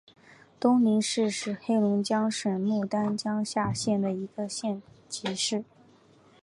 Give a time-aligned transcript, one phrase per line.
[0.59, 5.63] 东宁市是黑龙江省牡丹江市下辖的一个县级市。